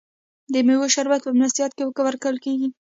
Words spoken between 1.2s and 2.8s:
په میلمستیا کې ورکول کیږي.